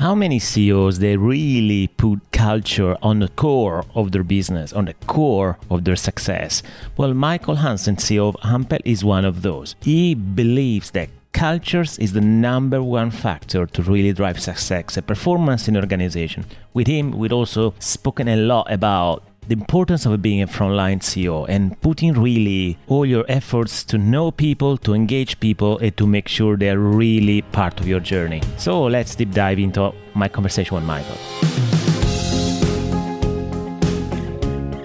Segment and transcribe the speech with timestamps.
[0.00, 4.94] how many CEOs they really put culture on the core of their business, on the
[5.08, 6.62] core of their success?
[6.96, 9.74] Well, Michael Hansen, CEO of Hempel, is one of those.
[9.80, 15.66] He believes that cultures is the number one factor to really drive success and performance
[15.66, 16.44] in an organization.
[16.72, 21.46] With him, we've also spoken a lot about the importance of being a frontline CEO
[21.48, 26.28] and putting really all your efforts to know people, to engage people, and to make
[26.28, 28.42] sure they're really part of your journey.
[28.58, 31.16] So let's deep dive into my conversation with Michael.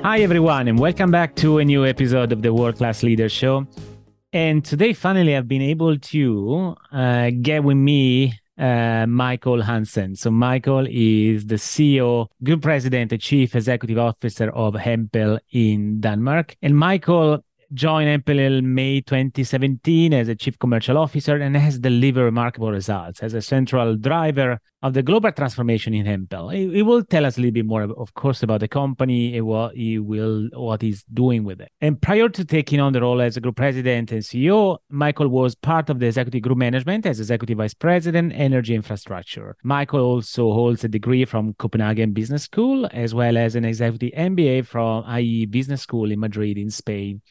[0.02, 3.67] Hi, everyone, and welcome back to a new episode of the World Class Leader Show.
[4.31, 10.16] And today, finally, I've been able to uh, get with me uh, Michael Hansen.
[10.16, 16.55] So Michael is the CEO, group president, and chief executive officer of Hempel in Denmark.
[16.61, 22.71] And Michael joined in May 2017 as a chief commercial officer and has delivered remarkable
[22.71, 26.49] results as a central driver of the global transformation in Hempel.
[26.49, 29.75] He, will tell us a little bit more, of course, about the company and what
[29.75, 31.71] he will, what he's doing with it.
[31.80, 35.55] And prior to taking on the role as a group president and CEO, Michael was
[35.55, 39.55] part of the executive group management as executive vice president, energy infrastructure.
[39.63, 44.65] Michael also holds a degree from Copenhagen Business School, as well as an executive MBA
[44.65, 47.21] from IE Business School in Madrid, in Spain.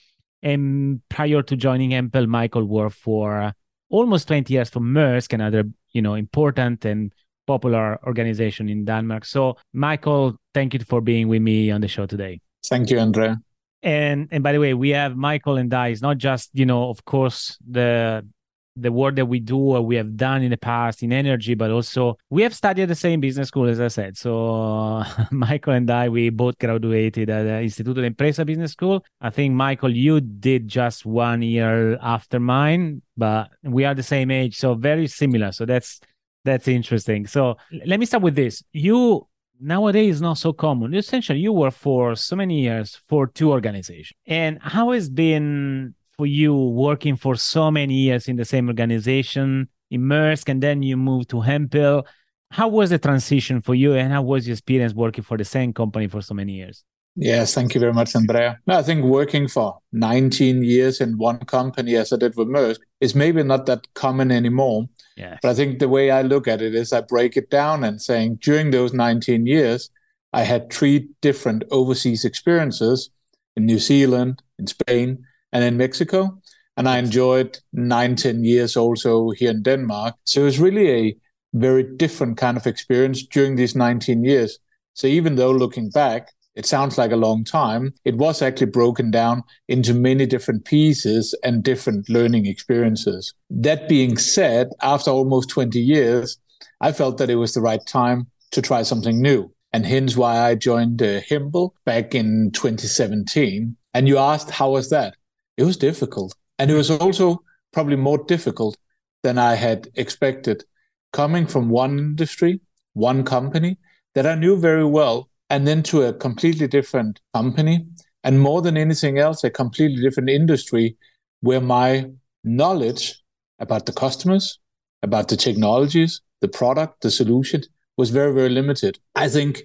[0.42, 3.52] And prior to joining Hempel, Michael worked for uh,
[3.90, 7.12] almost 20 years for Maersk, another you know important and
[7.46, 9.24] popular organization in Denmark.
[9.24, 12.40] So, Michael, thank you for being with me on the show today.
[12.66, 13.40] Thank you, Andrea.
[13.82, 15.88] And and by the way, we have Michael and I.
[15.88, 18.26] It's not just you know, of course, the
[18.76, 21.70] the work that we do or we have done in the past in energy, but
[21.70, 24.16] also we have studied the same business school, as I said.
[24.16, 29.04] So Michael and I, we both graduated at the Instituto de Empresa Business School.
[29.20, 34.30] I think Michael, you did just one year after mine, but we are the same
[34.30, 35.52] age, so very similar.
[35.52, 36.00] So that's
[36.44, 37.26] that's interesting.
[37.26, 37.56] So
[37.86, 38.64] let me start with this.
[38.72, 39.28] You
[39.60, 40.94] nowadays not so common.
[40.94, 44.18] Essentially, you work for so many years for two organizations.
[44.26, 49.68] And how has been for you working for so many years in the same organization,
[49.90, 52.06] in Maersk, and then you moved to Hempel?
[52.50, 55.72] How was the transition for you, and how was your experience working for the same
[55.72, 56.84] company for so many years?
[57.14, 58.58] Yes, thank you very much, Andrea.
[58.66, 63.14] I think working for 19 years in one company, as I did with Maersk, is
[63.14, 64.86] maybe not that common anymore.
[65.16, 65.38] Yes.
[65.42, 68.00] But I think the way I look at it is I break it down and
[68.00, 69.90] saying during those 19 years,
[70.32, 73.10] I had three different overseas experiences
[73.56, 76.38] in New Zealand, in Spain, and in Mexico.
[76.76, 80.14] And I enjoyed nine, 10 years also here in Denmark.
[80.24, 81.16] So it was really a
[81.52, 84.58] very different kind of experience during these 19 years.
[84.94, 87.94] So even though looking back, it sounds like a long time.
[88.04, 93.32] It was actually broken down into many different pieces and different learning experiences.
[93.48, 96.38] That being said, after almost 20 years,
[96.80, 99.50] I felt that it was the right time to try something new.
[99.72, 103.76] And hence why I joined uh, Hempel back in 2017.
[103.94, 105.14] And you asked, how was that?
[105.56, 106.34] It was difficult.
[106.58, 107.42] And it was also
[107.72, 108.76] probably more difficult
[109.22, 110.64] than I had expected.
[111.12, 112.60] Coming from one industry,
[112.94, 113.78] one company
[114.14, 117.86] that I knew very well, and then to a completely different company
[118.24, 120.96] and more than anything else a completely different industry
[121.40, 122.10] where my
[122.42, 123.22] knowledge
[123.58, 124.58] about the customers
[125.02, 127.62] about the technologies the product the solution
[127.98, 129.62] was very very limited i think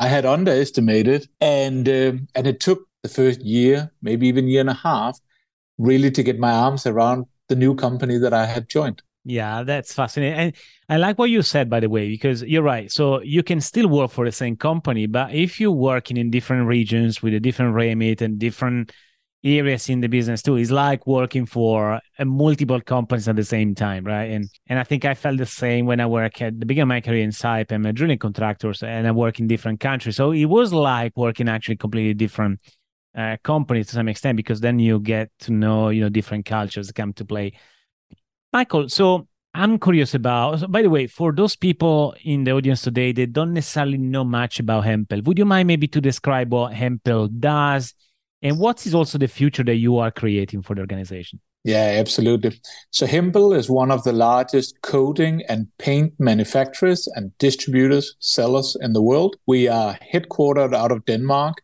[0.00, 4.70] i had underestimated and uh, and it took the first year maybe even year and
[4.70, 5.18] a half
[5.78, 9.92] really to get my arms around the new company that i had joined yeah, that's
[9.92, 10.38] fascinating.
[10.38, 10.54] And
[10.88, 12.90] I like what you said, by the way, because you're right.
[12.90, 16.66] So you can still work for the same company, but if you're working in different
[16.66, 18.92] regions with a different remit and different
[19.44, 23.74] areas in the business too, it's like working for a multiple companies at the same
[23.74, 24.30] time, right?
[24.30, 26.88] And and I think I felt the same when I work at the beginning of
[26.88, 30.16] my career in Saipem, I'm a drilling contractors, and I work in different countries.
[30.16, 32.60] So it was like working actually completely different
[33.16, 36.92] uh, companies to some extent because then you get to know you know different cultures
[36.92, 37.52] come to play
[38.52, 43.12] Michael, so I'm curious about, by the way, for those people in the audience today
[43.12, 47.28] they don't necessarily know much about Hempel, would you mind maybe to describe what Hempel
[47.28, 47.94] does
[48.42, 51.40] and what is also the future that you are creating for the organization?
[51.62, 52.58] Yeah, absolutely.
[52.90, 58.94] So Hempel is one of the largest coating and paint manufacturers and distributors, sellers in
[58.94, 59.36] the world.
[59.46, 61.56] We are headquartered out of Denmark.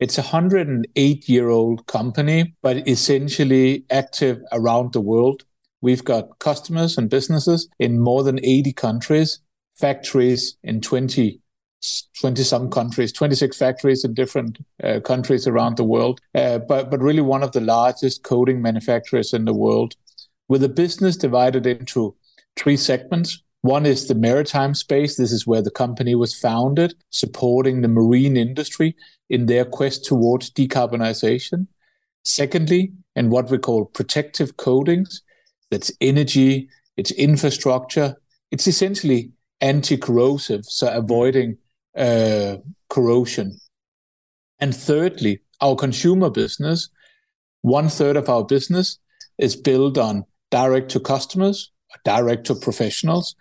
[0.00, 5.44] It's a 108 year old company, but essentially active around the world.
[5.80, 9.40] We've got customers and businesses in more than 80 countries,
[9.76, 11.40] factories in 20
[12.18, 17.00] 20 some countries, 26 factories in different uh, countries around the world, uh, but, but
[17.00, 19.94] really one of the largest coating manufacturers in the world,
[20.48, 22.14] with a business divided into
[22.56, 23.42] three segments.
[23.64, 25.16] One is the maritime space.
[25.16, 28.94] This is where the company was founded, supporting the marine industry
[29.30, 31.68] in their quest towards decarbonization.
[32.26, 35.22] Secondly, in what we call protective coatings,
[35.70, 36.68] that's energy,
[36.98, 38.16] it's infrastructure,
[38.50, 39.30] it's essentially
[39.62, 41.56] anti corrosive, so avoiding
[41.96, 42.58] uh,
[42.90, 43.56] corrosion.
[44.58, 46.90] And thirdly, our consumer business,
[47.62, 48.98] one third of our business
[49.38, 51.72] is built on direct to customers,
[52.04, 53.34] direct to professionals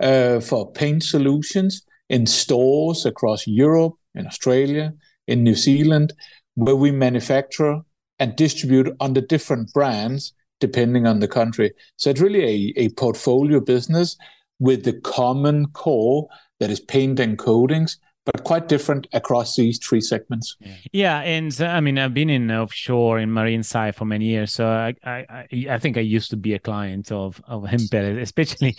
[0.00, 4.92] uh, for paint solutions in stores across Europe, in Australia,
[5.26, 6.12] in New Zealand,
[6.54, 7.80] where we manufacture
[8.18, 11.72] and distribute under different brands depending on the country.
[11.96, 14.16] So it's really a, a portfolio business
[14.58, 20.02] with the common core that is paint and coatings, but quite different across these three
[20.02, 20.56] segments.
[20.92, 24.52] Yeah, and uh, I mean, I've been in offshore in marine side for many years,
[24.52, 28.76] so I I, I think I used to be a client of of Hempel, especially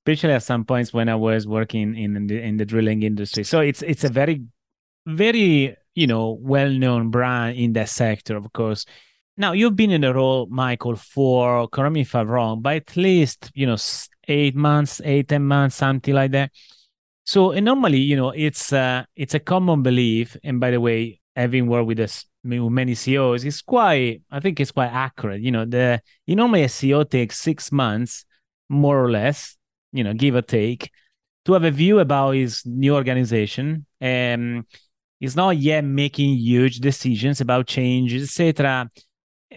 [0.00, 3.44] especially at some points when I was working in the in the drilling industry.
[3.44, 4.42] So it's it's a very
[5.06, 8.86] very you know well known brand in that sector, of course.
[9.36, 12.96] Now you've been in the role, Michael, for correct me if I'm wrong, but at
[12.96, 13.76] least you know
[14.28, 16.50] eight months, eight ten months, something like that.
[17.24, 21.66] So normally, you know, it's uh, it's a common belief, and by the way, having
[21.66, 25.42] worked with us many CEOs, it's quite I think it's quite accurate.
[25.42, 28.24] You know, the you normally a CEO takes six months,
[28.68, 29.56] more or less,
[29.92, 30.90] you know, give or take,
[31.44, 33.86] to have a view about his new organization.
[34.00, 34.64] And
[35.18, 38.90] he's not yet making huge decisions about changes, etc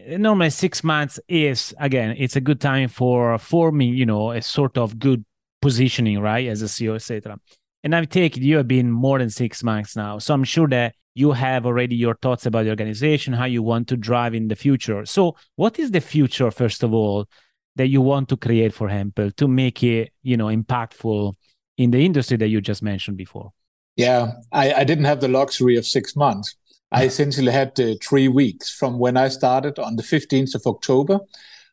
[0.07, 4.77] normally six months is again it's a good time for forming you know a sort
[4.77, 5.23] of good
[5.61, 7.37] positioning right as a ceo etc
[7.83, 10.17] and i take it you have been more than six months now.
[10.17, 13.87] So i'm sure that you have already your thoughts about the organization how you want
[13.89, 15.05] to drive in the future.
[15.05, 17.27] So what is the future first of all
[17.75, 21.33] that you want to create for hempel to make it you know impactful
[21.77, 23.51] in the industry that you just mentioned before?
[23.95, 26.55] Yeah i, I didn't have the luxury of six months.
[26.93, 31.21] I essentially had uh, three weeks from when I started on the 15th of October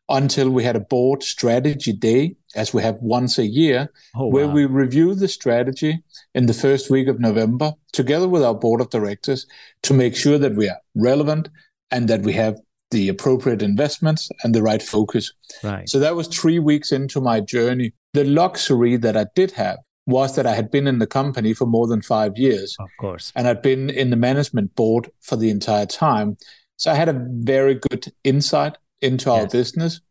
[0.09, 4.47] until we had a board strategy day, as we have once a year, oh, where
[4.47, 4.53] wow.
[4.53, 6.03] we review the strategy
[6.33, 9.45] in the first week of November together with our board of directors
[9.83, 11.49] to make sure that we are relevant
[11.91, 12.59] and that we have
[12.91, 15.33] the appropriate investments and the right focus.
[15.63, 15.89] Right.
[15.89, 17.93] So that was three weeks into my journey.
[18.13, 21.65] The luxury that I did have was that I had been in the company for
[21.65, 22.75] more than five years.
[22.79, 23.31] Of course.
[23.35, 26.37] And I'd been in the management board for the entire time.
[26.77, 30.01] So I had a very good insight into our business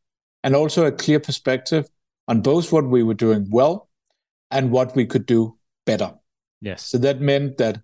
[0.43, 1.89] and also a clear perspective
[2.29, 3.89] on both what we were doing well
[4.51, 6.15] and what we could do better.
[6.61, 6.85] Yes.
[6.87, 7.81] So that meant that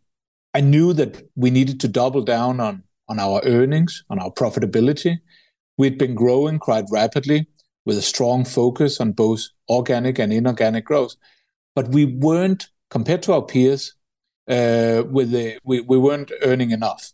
[0.54, 5.18] I knew that we needed to double down on, on our earnings, on our profitability.
[5.78, 7.46] We'd been growing quite rapidly
[7.84, 11.16] with a strong focus on both organic and inorganic growth
[11.76, 13.92] but we weren't compared to our peers.
[14.48, 17.12] Uh, with the we, we weren't earning enough.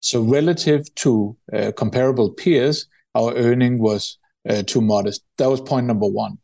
[0.00, 4.18] So relative to uh, comparable peers, our earning was
[4.48, 5.22] uh, too modest.
[5.38, 6.38] That was point number one.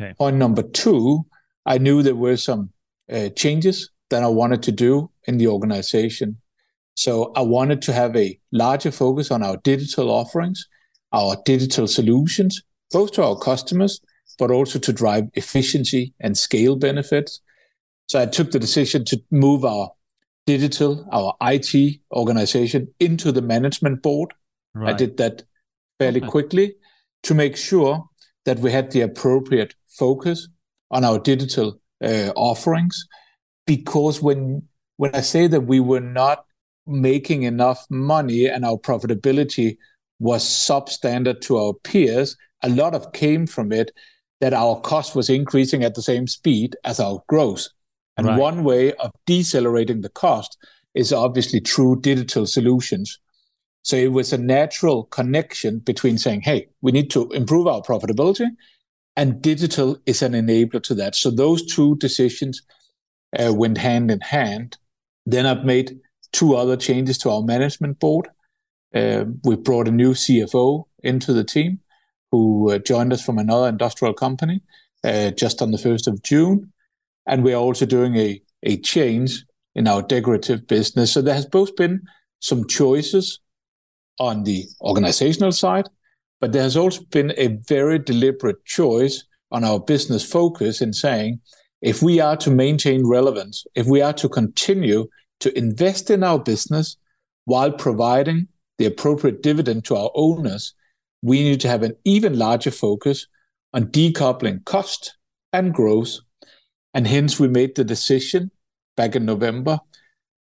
[0.00, 0.12] Okay.
[0.14, 1.24] Point number two,
[1.64, 2.70] I knew there were some
[3.34, 6.36] changes that I wanted to do in the organization.
[6.98, 10.66] So I wanted to have a larger focus on our digital offerings,
[11.12, 12.60] our digital solutions,
[12.90, 14.00] both to our customers
[14.36, 17.40] but also to drive efficiency and scale benefits.
[18.06, 19.90] So I took the decision to move our
[20.44, 24.34] digital, our IT organization into the management board.
[24.74, 24.94] Right.
[24.94, 25.44] I did that
[26.00, 26.30] fairly okay.
[26.30, 26.74] quickly
[27.24, 28.08] to make sure
[28.44, 30.48] that we had the appropriate focus
[30.90, 33.06] on our digital uh, offerings.
[33.66, 34.62] Because when
[34.96, 36.44] when I say that we were not
[36.88, 39.76] making enough money and our profitability
[40.18, 43.92] was substandard to our peers, a lot of came from it
[44.40, 47.68] that our cost was increasing at the same speed as our growth.
[48.16, 48.38] And right.
[48.38, 50.56] one way of decelerating the cost
[50.94, 53.18] is obviously through digital solutions.
[53.82, 58.48] So it was a natural connection between saying, hey, we need to improve our profitability,
[59.16, 61.14] and digital is an enabler to that.
[61.14, 62.62] So those two decisions
[63.38, 64.76] uh, went hand in hand.
[65.26, 65.98] Then I've made
[66.32, 68.28] two other changes to our management board.
[68.94, 71.80] Uh, we brought a new CFO into the team
[72.30, 74.60] who uh, joined us from another industrial company
[75.04, 76.72] uh, just on the 1st of June.
[77.26, 79.44] And we are also doing a, a change
[79.74, 81.12] in our decorative business.
[81.12, 82.02] So there has both been
[82.40, 83.40] some choices
[84.18, 85.88] on the organizational side,
[86.40, 91.40] but there has also been a very deliberate choice on our business focus in saying
[91.80, 95.06] if we are to maintain relevance, if we are to continue
[95.40, 96.96] to invest in our business
[97.44, 100.74] while providing the appropriate dividend to our owners,
[101.22, 103.26] we need to have an even larger focus
[103.72, 105.16] on decoupling cost
[105.52, 106.18] and growth
[106.94, 108.50] And hence, we made the decision
[108.96, 109.78] back in November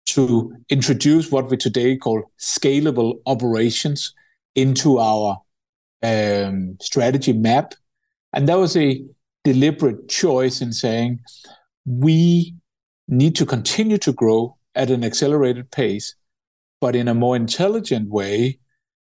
[0.06, 4.14] to introduce what we today call scalable operations
[4.54, 5.40] into our
[6.02, 7.74] um, strategy map.
[8.32, 9.04] And that was a
[9.42, 11.20] deliberate choice in saying
[11.86, 12.54] we
[13.08, 16.14] need to continue to grow at an accelerated pace,
[16.80, 18.58] but in a more intelligent way.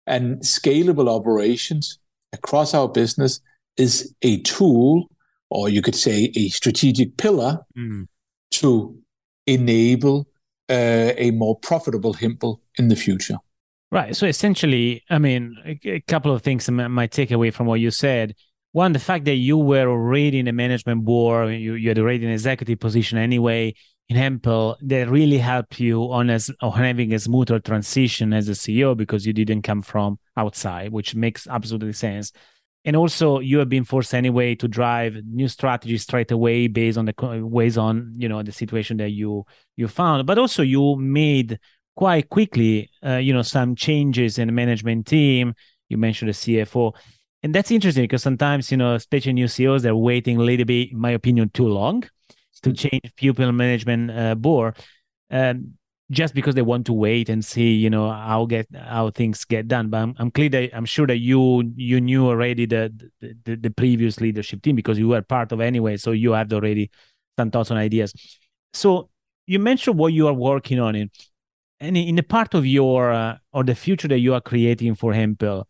[0.05, 2.00] And scalable operations
[2.34, 3.39] across our business
[3.77, 5.10] is a tool,
[5.50, 8.08] or you could say a strategic pillar, mm.
[8.51, 8.98] to
[9.48, 10.27] enable
[10.70, 13.38] uh, a more profitable Hempel in the future.
[13.91, 14.15] Right.
[14.15, 17.91] So essentially, I mean, a, a couple of things might take away from what you
[17.91, 18.36] said.
[18.72, 22.25] One, the fact that you were already in the management board, you, you had already
[22.25, 23.75] an executive position anyway
[24.10, 28.51] in Hempel, that really helped you on as on having a smoother transition as a
[28.51, 32.31] CEO because you didn't come from outside, which makes absolutely sense.
[32.86, 37.05] And also you have been forced anyway to drive new strategies straight away based on
[37.05, 37.13] the
[37.45, 39.45] ways on you know the situation that you
[39.77, 40.27] you found.
[40.27, 41.60] But also you made
[41.95, 45.53] quite quickly uh, you know some changes in the management team.
[45.89, 46.93] You mentioned the cfo
[47.43, 50.91] and that's interesting because sometimes you know especially new ceos they're waiting a little bit
[50.91, 52.03] in my opinion too long
[52.62, 54.77] to change pupil management uh, board
[55.31, 55.74] um,
[56.12, 59.67] just because they want to wait and see you know how get how things get
[59.67, 59.89] done.
[59.89, 63.69] But i'm, I'm clear that i'm sure that you you knew already the, the the
[63.69, 66.91] previous leadership team because you were part of anyway so you had already
[67.38, 68.13] some thoughts and ideas.
[68.74, 69.10] So
[69.48, 71.10] you mentioned what you are working on in
[71.79, 75.13] and in the part of your uh, or the future that you are creating for
[75.13, 75.67] hempel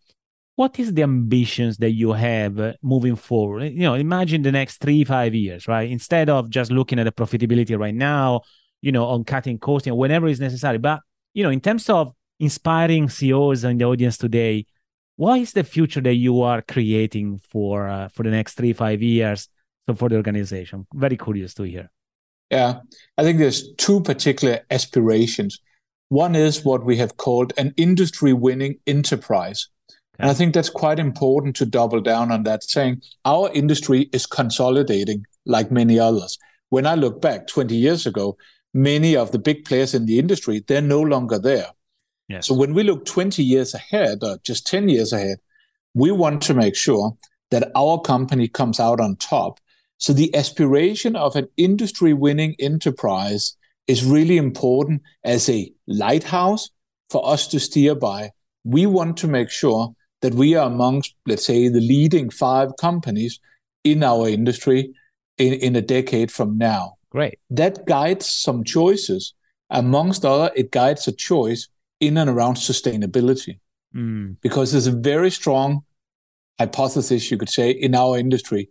[0.55, 3.71] what is the ambitions that you have uh, moving forward?
[3.73, 5.89] You know imagine the next three five years right?
[5.89, 8.41] Instead of just looking at the profitability right now
[8.83, 10.77] you know, on cutting costs, know, whenever is necessary.
[10.77, 10.99] But,
[11.33, 14.65] you know, in terms of inspiring CEOs in the audience today,
[15.15, 19.01] what is the future that you are creating for uh, for the next three five
[19.01, 19.47] years?
[19.87, 21.89] So for the organization very curious to hear.
[22.49, 22.79] Yeah
[23.17, 25.59] i think there's two particular aspirations.
[26.09, 29.67] One is what we have called an industry winning enterprise.
[30.19, 34.25] And i think that's quite important to double down on that saying our industry is
[34.25, 36.37] consolidating like many others
[36.69, 38.37] when i look back 20 years ago
[38.73, 41.67] many of the big players in the industry, they're no longer there.
[42.27, 42.47] Yes.
[42.47, 45.37] So when we look 20 years ahead or just 10 years ahead,
[45.93, 47.15] we want to make sure
[47.51, 49.59] that our company comes out on top.
[49.97, 53.55] So the aspiration of an industry winning enterprise
[53.85, 56.69] is really important as a lighthouse
[57.09, 58.31] for us to steer by.
[58.63, 59.93] We want to make sure
[60.23, 63.41] that we are amongst, let's say, the leading five companies
[63.83, 64.93] in our industry
[65.37, 66.95] in, in a decade from now.
[67.09, 67.39] Great.
[67.49, 69.33] That guides some choices.
[69.69, 71.67] Amongst other, it guides a choice
[71.99, 73.59] in and around sustainability.
[73.93, 74.37] Mm.
[74.41, 75.83] Because there's a very strong
[76.57, 78.69] hypothesis, you could say, in our industry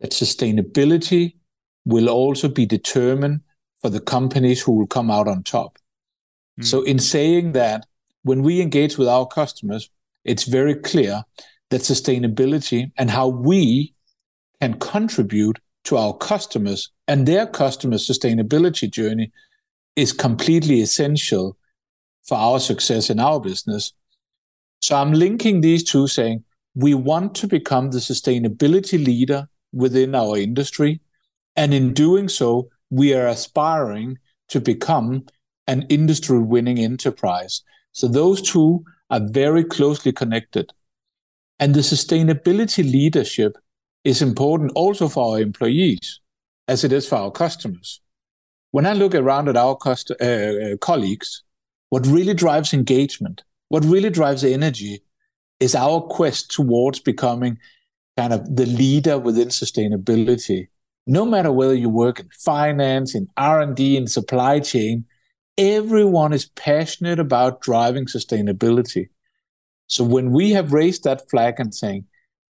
[0.00, 1.36] that sustainability
[1.86, 3.40] will also be determined
[3.80, 5.78] for the companies who will come out on top.
[6.60, 6.64] Mm.
[6.66, 7.86] So, in saying that,
[8.22, 9.88] when we engage with our customers,
[10.28, 11.24] it's very clear
[11.70, 13.94] that sustainability and how we
[14.60, 19.32] can contribute to our customers and their customer sustainability journey
[19.96, 21.56] is completely essential
[22.24, 23.94] for our success in our business.
[24.80, 26.44] So I'm linking these two saying
[26.74, 31.00] we want to become the sustainability leader within our industry.
[31.56, 34.18] And in doing so, we are aspiring
[34.48, 35.26] to become
[35.66, 37.62] an industry winning enterprise.
[37.92, 40.72] So those two are very closely connected.
[41.58, 43.56] And the sustainability leadership
[44.04, 46.20] is important also for our employees
[46.68, 48.00] as it is for our customers.
[48.70, 51.42] When I look around at our cust- uh, uh, colleagues,
[51.88, 55.02] what really drives engagement, what really drives energy
[55.58, 57.58] is our quest towards becoming
[58.16, 60.68] kind of the leader within sustainability.
[61.06, 65.04] No matter whether you work in finance, in R&D, in supply chain,
[65.58, 69.08] everyone is passionate about driving sustainability.
[69.88, 72.06] So when we have raised that flag and saying,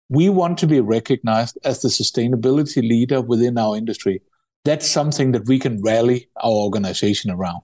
[0.10, 4.22] we want to be recognized as the sustainability leader within our industry.
[4.66, 7.62] That's something that we can rally our organization around.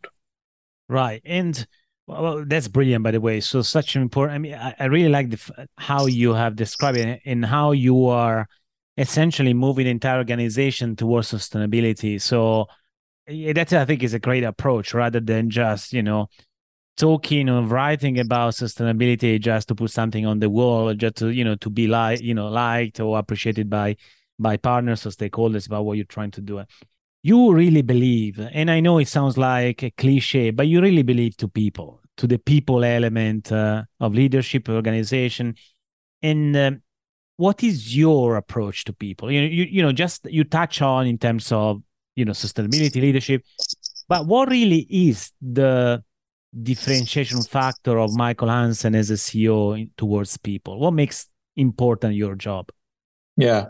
[0.88, 1.22] Right.
[1.26, 1.68] And
[2.08, 3.40] well, that's brilliant, by the way.
[3.42, 4.36] So such an important.
[4.36, 8.06] I mean, I, I really like the how you have described it and how you
[8.06, 8.48] are
[8.98, 12.22] essentially moving the entire organization towards sustainability.
[12.22, 12.68] So
[13.28, 16.30] that I think is a great approach rather than just you know
[16.98, 21.44] talking or writing about sustainability just to put something on the wall just to you
[21.44, 23.96] know to be like you know liked or appreciated by
[24.40, 26.64] by partners or stakeholders about what you're trying to do
[27.24, 31.36] you really believe and i know it sounds like a cliche but you really believe
[31.36, 35.54] to people to the people element uh, of leadership organization
[36.22, 36.72] and uh,
[37.38, 39.32] what is your approach to people?
[39.32, 41.82] You you, you know, just you touch on in terms of
[42.16, 43.44] you know sustainability leadership,
[44.08, 46.04] but what really is the
[46.64, 50.80] differentiation factor of Michael Hansen as a CEO towards people?
[50.80, 52.70] What makes important your job?
[53.38, 53.68] Yeah.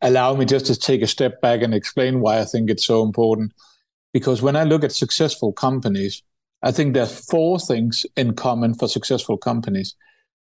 [0.00, 3.02] Allow me just to take a step back and explain why I think it's so
[3.02, 3.52] important.
[4.12, 6.22] Because when I look at successful companies,
[6.62, 9.94] I think there's four things in common for successful companies.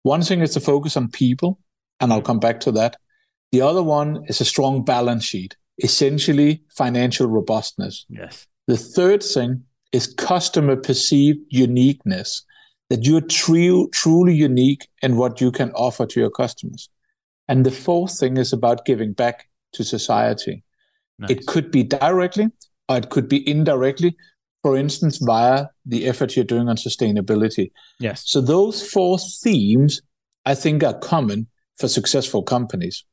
[0.02, 1.58] One thing is to focus on people,
[2.00, 2.26] and I'll mm.
[2.26, 2.96] come back to that.
[3.52, 8.06] The other one is a strong balance sheet, essentially financial robustness.
[8.08, 8.46] Yes.
[8.66, 12.44] The third thing is customer perceived uniqueness,
[12.90, 16.88] that you're true, truly unique in what you can offer to your customers.
[17.48, 20.64] And the fourth thing is about giving back to society.
[21.18, 21.30] Nice.
[21.30, 22.48] It could be directly
[22.88, 24.16] or it could be indirectly,
[24.62, 27.70] for instance, via the effort you're doing on sustainability.
[28.00, 28.24] Yes.
[28.26, 30.02] So those four themes,
[30.44, 31.46] I think, are common
[31.78, 33.04] for successful companies.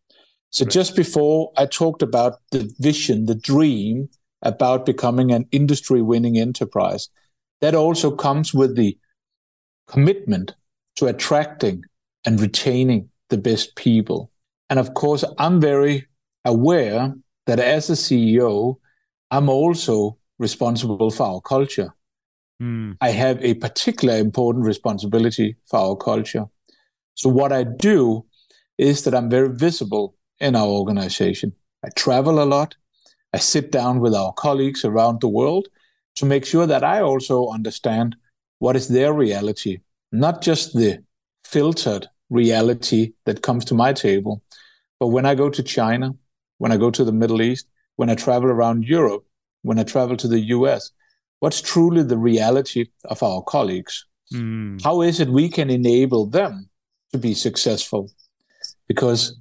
[0.54, 0.72] So right.
[0.72, 4.08] just before I talked about the vision, the dream
[4.44, 7.10] about becoming an industry winning enterprise,
[7.62, 8.96] that also comes with the
[9.88, 10.54] commitment
[10.98, 11.84] to attracting
[12.24, 14.32] and retaining the best people.
[14.70, 16.06] And of course, I'm very
[16.46, 17.16] aware
[17.48, 18.76] that as a CEO,
[19.32, 21.96] I'm also responsible for our culture.
[22.62, 22.98] Mm.
[23.02, 26.46] I have a particular important responsibility for our culture.
[27.16, 28.26] So, what I do
[28.78, 31.54] is that I'm very visible in our organization.
[31.84, 32.76] I travel a lot.
[33.34, 35.68] I sit down with our colleagues around the world
[36.16, 38.16] to make sure that I also understand
[38.60, 39.80] what is their reality,
[40.12, 41.04] not just the
[41.44, 44.42] filtered reality that comes to my table.
[45.00, 46.16] But when I go to China,
[46.60, 49.26] when I go to the Middle East, when I travel around Europe,
[49.64, 50.92] when I travel to the US,
[51.40, 54.06] what's truly the reality of our colleagues?
[54.34, 54.82] Mm.
[54.84, 56.70] How is it we can enable them
[57.12, 58.10] to be successful?
[58.88, 59.36] Because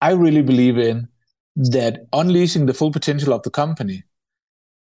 [0.00, 1.08] I really believe in
[1.56, 4.04] that unleashing the full potential of the company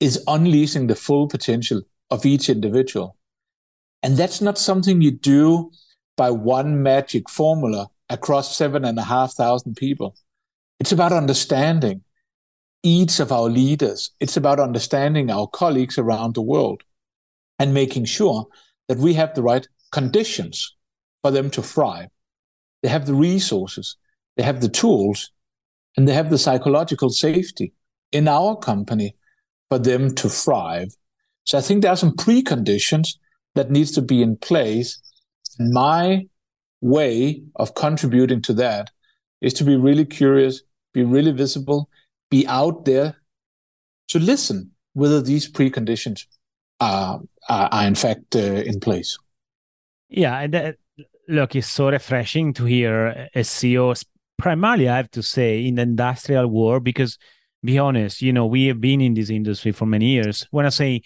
[0.00, 3.16] is unleashing the full potential of each individual.
[4.02, 5.70] And that's not something you do
[6.16, 10.16] by one magic formula across seven and a half thousand people.
[10.80, 12.02] It's about understanding
[12.82, 14.10] each of our leaders.
[14.18, 16.82] It's about understanding our colleagues around the world
[17.58, 18.46] and making sure
[18.88, 20.74] that we have the right conditions
[21.22, 22.08] for them to thrive.
[22.82, 23.96] They have the resources,
[24.36, 25.30] they have the tools,
[25.96, 27.72] and they have the psychological safety
[28.12, 29.16] in our company
[29.68, 30.94] for them to thrive.
[31.44, 33.16] So I think there are some preconditions
[33.54, 35.00] that needs to be in place.
[35.58, 36.26] My
[36.80, 38.90] way of contributing to that
[39.40, 41.88] is to be really curious, be really visible,
[42.30, 43.16] be out there
[44.08, 46.26] to listen whether these preconditions
[46.80, 49.18] are, are, are in fact uh, in place.
[50.08, 50.76] Yeah, that,
[51.28, 53.96] look, it's so refreshing to hear a CEO
[54.38, 57.18] primarily, I have to say, in the industrial world, because
[57.64, 60.46] be honest, you know, we have been in this industry for many years.
[60.50, 61.02] When I say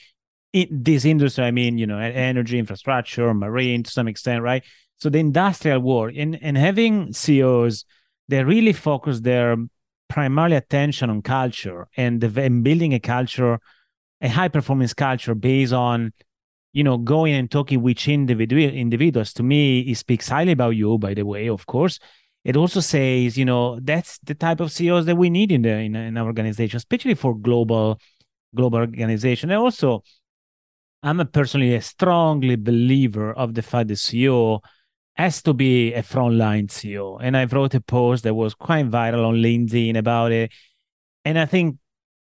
[0.52, 4.64] in this industry, I mean, you know, energy, infrastructure, marine to some extent, right?
[4.98, 7.84] So the industrial world and, and having CEOs,
[8.28, 9.56] they really focus their
[10.08, 13.58] primarily attention on culture and, the, and building a culture,
[14.22, 16.12] a high performance culture based on
[16.76, 20.98] you know, going and talking with individual individuals to me, it speaks highly about you,
[20.98, 21.98] by the way, of course,
[22.46, 25.70] it also says, you know, that's the type of CEOs that we need in the
[25.70, 27.98] in, in our organization, especially for global
[28.54, 29.50] global organization.
[29.50, 30.04] And also,
[31.02, 34.60] I'm a personally a strongly believer of the fact that CEO
[35.16, 37.18] has to be a frontline CEO.
[37.20, 40.52] And I've wrote a post that was quite viral on LinkedIn about it.
[41.24, 41.78] And I think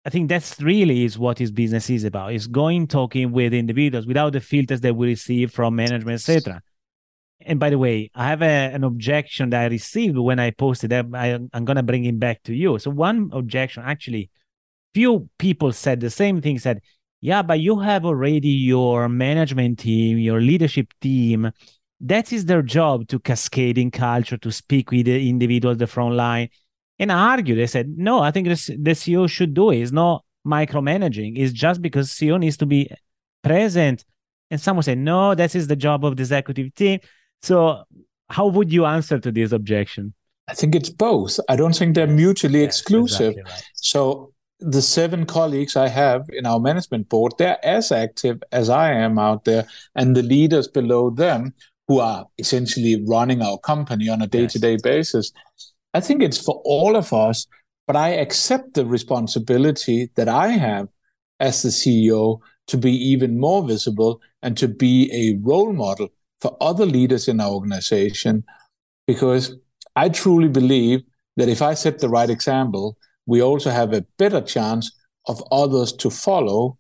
[0.05, 2.33] I think that's really is what his business is about.
[2.33, 6.63] Is going talking with individuals without the filters that we receive from management, etc
[7.41, 10.91] and by the way, I have a, an objection that I received when I posted
[10.91, 11.07] that.
[11.13, 12.79] I, am going to bring it back to you.
[12.79, 14.31] So one objection, actually,
[14.95, 16.59] few people said the same thing.
[16.59, 16.81] Said,
[17.21, 21.51] "Yeah, but you have already your management team, your leadership team.
[22.01, 26.15] That is their job to cascade in culture, to speak with the individuals, the front
[26.15, 26.49] line."
[26.99, 27.59] And I argued.
[27.59, 29.81] They said, "No, I think this, the CEO should do it.
[29.83, 31.39] It's not micromanaging.
[31.39, 32.91] It's just because CEO needs to be
[33.43, 34.07] present."
[34.51, 37.01] And someone said, "No, that is the job of the executive team."
[37.43, 37.85] So,
[38.29, 40.15] how would you answer to this objection?
[40.49, 41.39] I think it's both.
[41.49, 43.33] I don't think they're mutually yes, exclusive.
[43.33, 43.65] Exactly right.
[43.75, 48.93] So, the seven colleagues I have in our management board, they're as active as I
[48.93, 51.53] am out there, and the leaders below them
[51.89, 55.33] who are essentially running our company on a day to day basis.
[55.95, 57.47] I think it's for all of us,
[57.87, 60.89] but I accept the responsibility that I have
[61.39, 66.09] as the CEO to be even more visible and to be a role model
[66.41, 68.45] for other leaders in our organization
[69.07, 69.57] because
[69.95, 71.03] I truly believe
[71.37, 72.97] that if I set the right example,
[73.27, 74.91] we also have a better chance
[75.27, 76.79] of others to follow.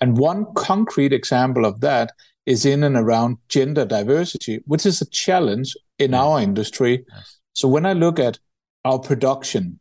[0.00, 2.12] And one concrete example of that
[2.46, 6.20] is in and around gender diversity, which is a challenge in yes.
[6.20, 7.04] our industry.
[7.08, 7.38] Yes.
[7.52, 8.38] So when I look at
[8.84, 9.78] our production,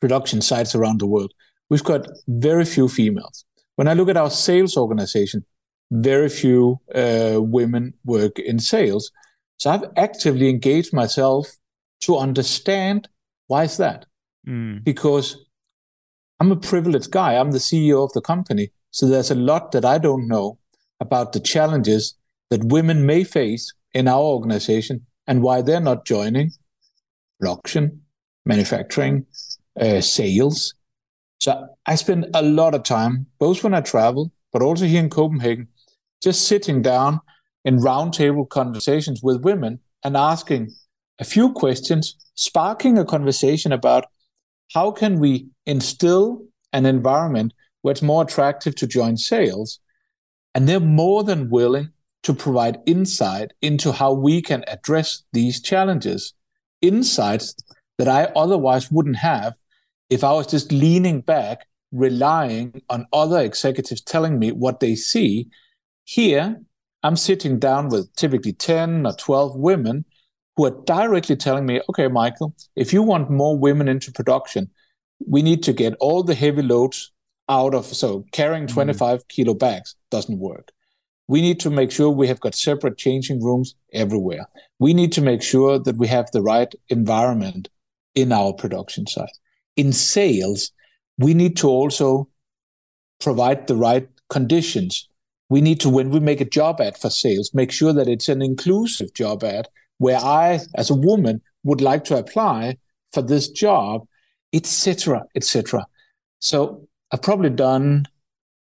[0.00, 1.32] production sites around the world,
[1.70, 3.44] we've got very few females.
[3.76, 5.44] When I look at our sales organization,
[5.94, 9.10] very few uh, women work in sales.
[9.58, 11.48] So I've actively engaged myself
[12.00, 13.08] to understand
[13.46, 14.06] why is that?
[14.46, 14.82] Mm.
[14.82, 15.46] Because
[16.40, 17.34] I'm a privileged guy.
[17.34, 18.70] I'm the CEO of the company.
[18.90, 20.58] So there's a lot that I don't know
[21.00, 22.14] about the challenges
[22.50, 26.50] that women may face in our organization and why they're not joining
[27.38, 28.02] production,
[28.44, 29.26] manufacturing,
[29.80, 30.74] uh, sales.
[31.40, 35.10] So I spend a lot of time, both when I travel, but also here in
[35.10, 35.68] Copenhagen,
[36.24, 37.20] just sitting down
[37.64, 40.70] in roundtable conversations with women and asking
[41.20, 44.06] a few questions, sparking a conversation about
[44.72, 49.78] how can we instill an environment where it's more attractive to join sales
[50.54, 51.90] and they're more than willing
[52.22, 56.32] to provide insight into how we can address these challenges.
[56.80, 57.54] Insights
[57.98, 59.54] that i otherwise wouldn't have
[60.10, 65.48] if i was just leaning back relying on other executives telling me what they see
[66.04, 66.60] here
[67.02, 70.04] i'm sitting down with typically 10 or 12 women
[70.56, 74.70] who are directly telling me, okay, Michael, if you want more women into production,
[75.26, 77.12] we need to get all the heavy loads
[77.48, 78.74] out of so carrying mm-hmm.
[78.74, 79.28] 25 mm.
[79.28, 80.70] kilo bags doesn't work.
[81.26, 84.46] We need to make sure we have got separate changing rooms everywhere.
[84.78, 87.68] We need to make sure that we have the right environment
[88.14, 89.36] in our production site.
[89.76, 90.70] In sales,
[91.18, 92.28] we need to also
[93.20, 95.08] provide the right conditions.
[95.54, 98.28] We need to, when we make a job ad for sales, make sure that it's
[98.28, 102.78] an inclusive job ad where I, as a woman, would like to apply
[103.12, 104.04] for this job,
[104.52, 105.86] etc., etc.
[106.40, 108.06] So I've probably done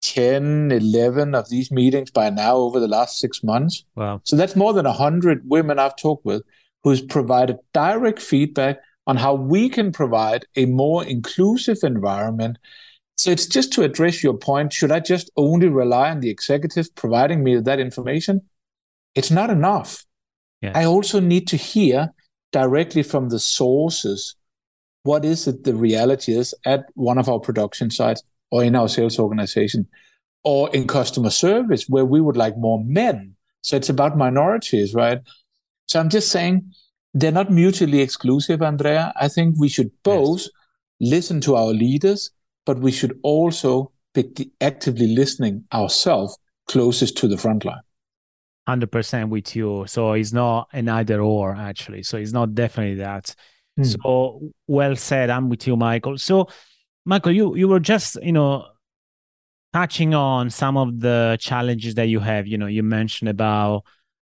[0.03, 3.87] 10, 11 of these meetings by now over the last six months.
[3.97, 4.21] Wow.
[4.25, 6.43] So that's more than 100 women I've talked with
[6.85, 12.59] who's provided direct feedback on how we can provide a more inclusive environment.
[13.23, 16.93] So it's just to address your point should I just only rely on the executive
[16.97, 18.41] providing me that information?
[19.15, 20.05] It's not enough.
[20.61, 20.73] Yeah.
[20.75, 22.13] I also need to hear
[22.51, 24.35] directly from the sources
[25.05, 28.89] what is it the reality is at one of our production sites or in our
[28.89, 29.87] sales organization
[30.43, 33.37] or in customer service where we would like more men.
[33.61, 35.21] So it's about minorities, right?
[35.87, 36.73] So I'm just saying
[37.15, 39.13] they're not mutually exclusive, Andrea.
[39.15, 40.51] I think we should both yes.
[40.99, 42.33] listen to our leaders,
[42.65, 47.81] but we should also be actively listening ourselves closest to the front line.
[48.69, 49.85] 100% with you.
[49.87, 52.03] So it's not an either or, actually.
[52.03, 53.35] So it's not definitely that.
[53.79, 54.03] Mm.
[54.03, 55.31] So well said.
[55.31, 56.19] I'm with you, Michael.
[56.19, 56.49] So,
[57.05, 58.67] Michael, you, you were just, you know,
[59.73, 62.47] touching on some of the challenges that you have.
[62.47, 63.85] You know, you mentioned about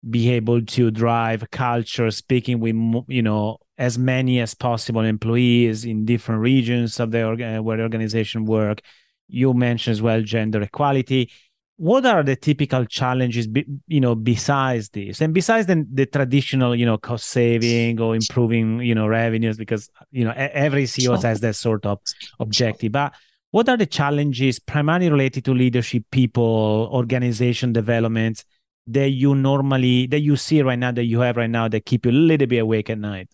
[0.10, 2.76] be able to drive culture, speaking with,
[3.08, 7.84] you know, as many as possible employees in different regions of the uh, where the
[7.84, 8.82] organization work.
[9.28, 11.32] You mentioned as well gender equality.
[11.78, 13.48] What are the typical challenges
[13.88, 15.20] you know besides this?
[15.20, 19.90] And besides the, the traditional you know cost saving or improving you know revenues because
[20.12, 22.00] you know every ceo has that sort of
[22.40, 22.92] objective.
[22.92, 23.16] But
[23.50, 28.46] what are the challenges primarily related to leadership people organization development
[28.86, 32.06] that you normally that you see right now that you have right now that keep
[32.06, 33.28] you a little bit awake at night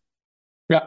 [0.70, 0.86] yeah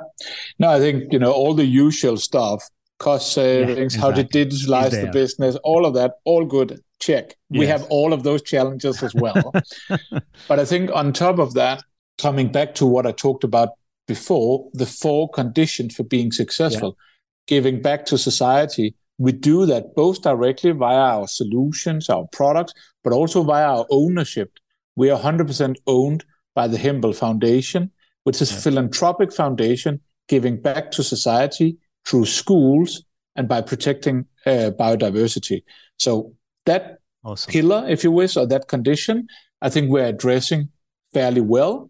[0.58, 4.10] no i think you know all the usual stuff cost savings yeah, exactly.
[4.10, 7.34] how to digitalize the business all of that all good check.
[7.48, 7.60] Yes.
[7.60, 9.52] We have all of those challenges as well.
[10.48, 11.82] but I think on top of that,
[12.18, 13.70] coming back to what I talked about
[14.06, 17.56] before, the four conditions for being successful, yeah.
[17.56, 23.12] giving back to society, we do that both directly via our solutions, our products, but
[23.12, 24.52] also via our ownership.
[24.96, 27.90] We are 100% owned by the Hempel Foundation,
[28.24, 33.04] which is a philanthropic foundation giving back to society through schools
[33.36, 35.62] and by protecting uh, biodiversity.
[35.98, 36.34] So
[36.66, 37.50] that awesome.
[37.52, 39.26] pillar, if you wish, or that condition,
[39.62, 40.68] I think we're addressing
[41.12, 41.88] fairly well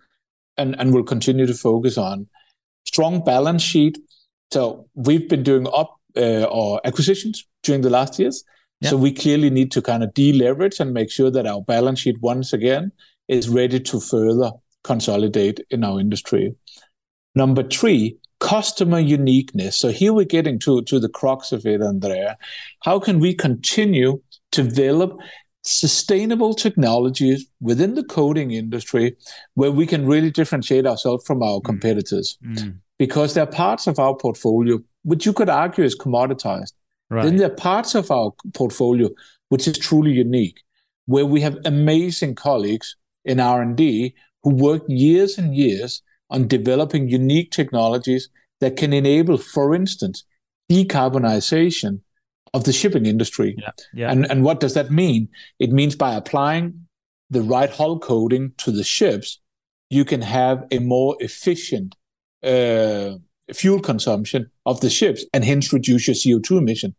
[0.56, 2.28] and, and we'll continue to focus on
[2.84, 3.98] strong balance sheet.
[4.52, 8.44] So we've been doing up uh, or acquisitions during the last years.
[8.82, 12.16] So we clearly need to kind of deleverage and make sure that our balance sheet
[12.22, 12.92] once again
[13.28, 14.52] is ready to further
[14.84, 16.54] consolidate in our industry.
[17.34, 19.76] Number three, customer uniqueness.
[19.76, 22.38] So here we're getting to, to the crux of it, Andrea.
[22.82, 24.20] How can we continue
[24.52, 25.18] to develop
[25.62, 29.14] sustainable technologies within the coating industry
[29.54, 31.64] where we can really differentiate ourselves from our mm.
[31.64, 32.38] competitors.
[32.44, 32.78] Mm.
[32.98, 36.72] because there are parts of our portfolio which you could argue is commoditized.
[37.08, 37.24] Right.
[37.24, 39.10] Then there are parts of our portfolio
[39.48, 40.62] which is truly unique,
[41.06, 47.50] where we have amazing colleagues in R&D who work years and years on developing unique
[47.50, 48.28] technologies
[48.60, 50.24] that can enable, for instance,
[50.70, 52.00] decarbonization
[52.54, 53.56] of the shipping industry.
[53.58, 53.70] Yeah.
[53.92, 54.10] Yeah.
[54.10, 55.28] And, and what does that mean?
[55.58, 56.86] It means by applying
[57.30, 59.40] the right hull coating to the ships,
[59.88, 61.96] you can have a more efficient
[62.42, 63.12] uh,
[63.52, 66.94] fuel consumption of the ships and hence reduce your CO2 emission.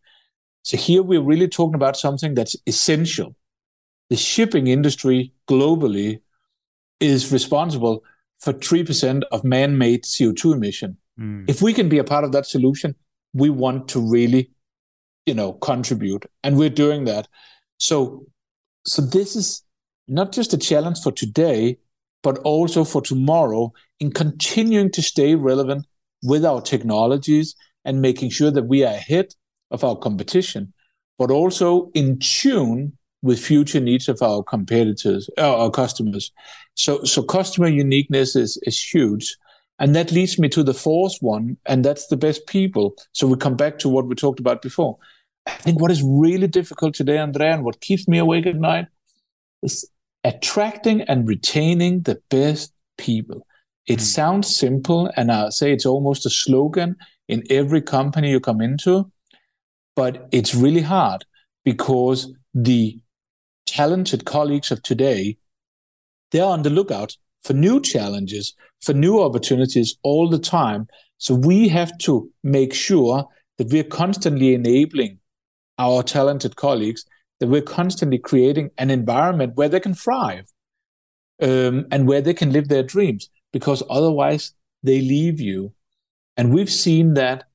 [0.63, 3.35] So here we're really talking about something that's essential.
[4.11, 6.19] The shipping industry globally
[6.99, 8.03] is responsible
[8.41, 10.97] for 3% of man-made CO2 emission.
[11.17, 11.49] Mm.
[11.49, 12.93] If we can be a part of that solution,
[13.33, 14.51] we want to really,
[15.25, 16.25] you know, contribute.
[16.43, 17.29] And we're doing that.
[17.77, 18.25] So
[18.85, 19.63] so this is
[20.09, 21.77] not just a challenge for today,
[22.21, 23.71] but also for tomorrow
[24.01, 25.87] in continuing to stay relevant
[26.21, 29.33] with our technologies and making sure that we are ahead
[29.69, 30.73] of our competition,
[31.17, 36.31] but also in tune with future needs of our competitors, uh, our customers.
[36.75, 39.37] So, so customer uniqueness is, is huge.
[39.79, 42.95] And that leads me to the fourth one, and that's the best people.
[43.13, 44.97] So we come back to what we talked about before.
[45.47, 48.87] I think what is really difficult today, Andrea, and what keeps me awake at night
[49.63, 49.89] is
[50.23, 53.45] attracting and retaining the best people.
[53.87, 54.01] It mm.
[54.01, 56.95] sounds simple, and I'll say it's almost a slogan
[57.27, 59.11] in every company you come into,
[59.95, 61.25] but it's really hard
[61.65, 62.99] because the
[63.65, 65.37] talented colleagues of today
[66.31, 70.87] they're on the lookout for new challenges, for new opportunities all the time.
[71.17, 75.19] So we have to make sure that we're constantly enabling
[75.77, 77.05] our talented colleagues
[77.39, 80.45] that we're constantly creating an environment where they can thrive
[81.41, 85.73] um, and where they can live their dreams because otherwise they leave you.
[86.37, 87.45] And we've seen that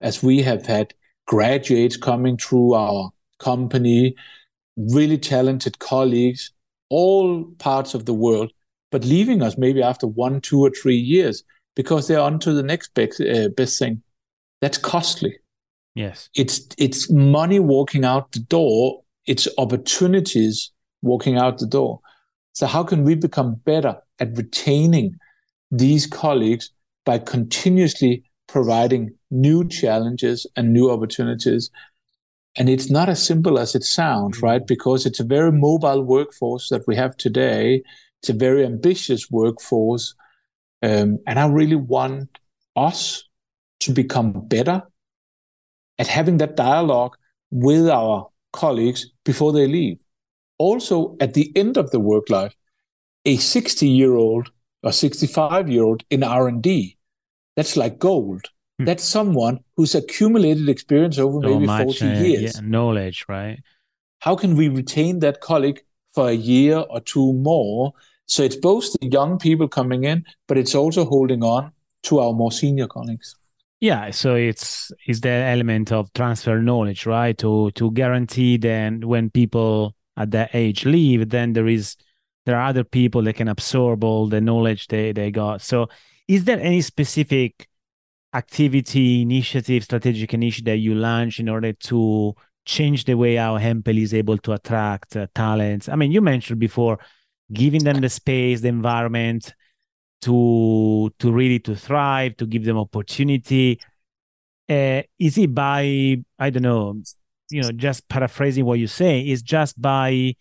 [0.00, 0.94] as we have had
[1.26, 4.16] graduates coming through our company,
[4.76, 6.52] really talented colleagues,
[6.90, 8.52] all parts of the world,
[8.90, 11.42] but leaving us maybe after one, two, or three years
[11.74, 14.02] because they're on to the next best, uh, best thing.
[14.60, 15.38] That's costly.
[15.94, 16.28] Yes.
[16.34, 20.70] It's it's money walking out the door it's opportunities
[21.02, 22.00] walking out the door.
[22.52, 25.16] So, how can we become better at retaining
[25.70, 26.70] these colleagues
[27.04, 31.70] by continuously providing new challenges and new opportunities?
[32.56, 34.60] And it's not as simple as it sounds, right?
[34.60, 34.66] Mm-hmm.
[34.66, 37.82] Because it's a very mobile workforce that we have today.
[38.22, 40.14] It's a very ambitious workforce.
[40.82, 42.38] Um, and I really want
[42.74, 43.24] us
[43.80, 44.82] to become better
[45.98, 47.16] at having that dialogue
[47.50, 49.98] with our colleagues before they leave.
[50.58, 52.54] Also, at the end of the work life,
[53.24, 54.50] a 60 year old
[54.82, 56.96] or 65 year old in R&D,
[57.54, 58.50] that's like gold.
[58.78, 58.84] Hmm.
[58.84, 62.54] That's someone who's accumulated experience over so maybe much, 40 uh, years.
[62.54, 63.58] Yeah, knowledge, right?
[64.20, 65.82] How can we retain that colleague
[66.14, 67.92] for a year or two more?
[68.26, 71.72] So it's both the young people coming in, but it's also holding on
[72.04, 73.36] to our more senior colleagues.
[73.80, 77.36] Yeah, so it's it's the element of transfer knowledge, right?
[77.38, 81.96] To to guarantee then when people at that age leave, then there is
[82.46, 85.60] there are other people that can absorb all the knowledge they they got.
[85.60, 85.88] So,
[86.26, 87.68] is there any specific
[88.36, 93.96] activity, initiative, strategic initiative that you launch in order to change the way how Hempel
[93.96, 95.88] is able to attract uh, talents?
[95.88, 96.98] I mean, you mentioned before
[97.52, 99.54] giving them the space, the environment,
[100.22, 103.80] to to really to thrive to give them opportunity
[104.68, 107.00] uh, is it by i don't know
[107.50, 110.34] you know just paraphrasing what you say is just by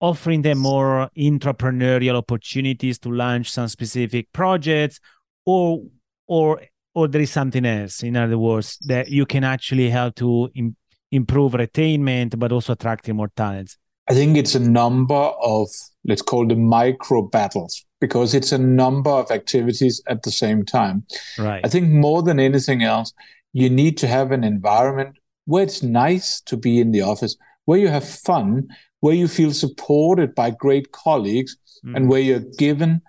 [0.00, 4.98] offering them more entrepreneurial opportunities to launch some specific projects
[5.46, 5.82] or
[6.26, 6.60] or
[6.94, 10.76] or there is something else in other words that you can actually help to Im-
[11.10, 13.78] improve retainment but also attracting more talents
[14.08, 15.68] i think it's a number of
[16.04, 21.06] let's call them micro battles because it's a number of activities at the same time.
[21.38, 21.64] Right.
[21.64, 23.12] I think more than anything else,
[23.52, 27.78] you need to have an environment where it's nice to be in the office, where
[27.78, 28.66] you have fun,
[29.00, 31.96] where you feel supported by great colleagues, mm.
[31.96, 33.02] and where you're given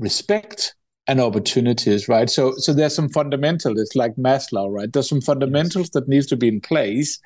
[0.00, 0.74] respect
[1.10, 2.30] and opportunities, right?
[2.30, 3.80] So, so there's some fundamentals.
[3.80, 4.92] It's like Maslow, right?
[4.92, 7.18] There's some fundamentals that needs to be in place,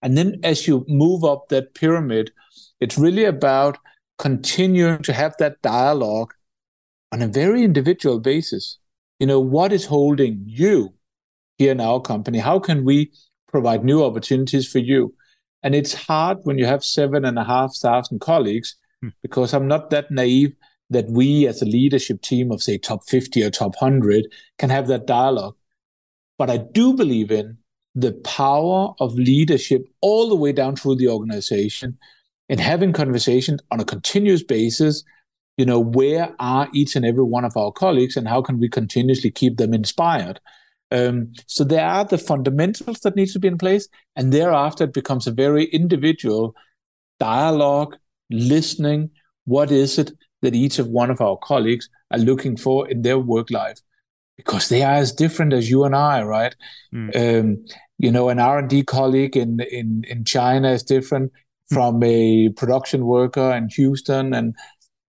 [0.00, 2.32] and then as you move up that pyramid,
[2.80, 3.76] it's really about
[4.18, 6.32] continuing to have that dialogue
[7.12, 8.78] on a very individual basis.
[9.20, 10.94] You know, what is holding you
[11.58, 12.38] here in our company?
[12.38, 13.12] How can we
[13.48, 15.14] provide new opportunities for you?
[15.62, 19.08] And it's hard when you have seven and a half thousand colleagues, hmm.
[19.20, 20.54] because I'm not that naive
[20.90, 24.26] that we as a leadership team of say top 50 or top 100
[24.58, 25.56] can have that dialogue.
[26.38, 27.58] But I do believe in
[27.94, 31.98] the power of leadership all the way down through the organization
[32.48, 35.02] and having conversations on a continuous basis
[35.56, 38.68] you know where are each and every one of our colleagues and how can we
[38.68, 40.38] continuously keep them inspired
[40.92, 44.92] um, so there are the fundamentals that need to be in place and thereafter it
[44.92, 46.54] becomes a very individual
[47.18, 47.96] dialogue
[48.30, 49.10] listening
[49.46, 50.12] what is it
[50.46, 53.78] that each of one of our colleagues are looking for in their work life
[54.36, 56.56] because they are as different as you and i right
[56.94, 57.10] mm.
[57.16, 57.64] um,
[57.98, 61.32] you know an r&d colleague in, in, in china is different
[61.68, 61.74] hmm.
[61.74, 64.54] from a production worker in houston and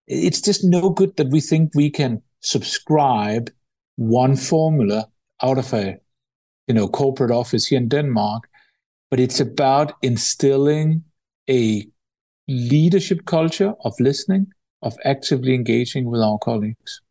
[0.07, 3.49] it's just no good that we think we can subscribe
[3.97, 5.07] one formula
[5.43, 5.97] out of a
[6.67, 8.49] you know corporate office here in Denmark,
[9.09, 11.03] but it's about instilling
[11.49, 11.87] a
[12.47, 14.47] leadership culture of listening,
[14.81, 17.01] of actively engaging with our colleagues.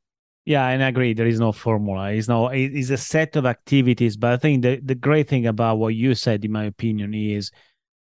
[0.45, 1.13] Yeah, and I agree.
[1.13, 2.13] There is no formula.
[2.13, 2.49] It's no.
[2.49, 4.17] It's a set of activities.
[4.17, 7.51] But I think the the great thing about what you said, in my opinion, is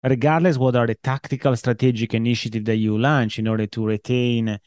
[0.03, 4.59] regardless what are the tactical strategic initiative that you launch in order to retain uh,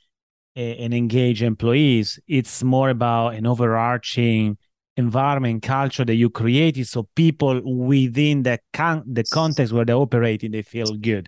[0.56, 2.19] and engage employees.
[2.27, 4.58] It's more about an overarching
[4.95, 10.51] environment culture that you created so people within the con- the context where they're operating
[10.51, 11.27] they feel good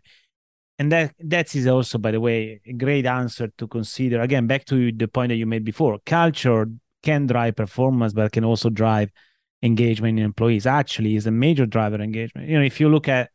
[0.77, 4.65] and that that is also by the way a great answer to consider again back
[4.65, 6.67] to the point that you made before culture
[7.03, 9.09] can drive performance but can also drive
[9.61, 13.29] engagement in employees actually is a major driver engagement you know if you look at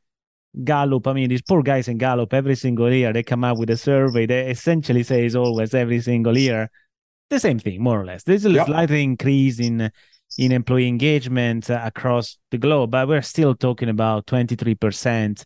[0.64, 3.70] Gallup, I mean, these poor guys in Gallup, every single year they come up with
[3.70, 6.68] a survey that essentially says always every single year
[7.30, 8.24] the same thing, more or less.
[8.24, 8.66] There's a yep.
[8.66, 9.90] slight increase in
[10.38, 15.44] in employee engagement uh, across the globe, but we're still talking about 23%,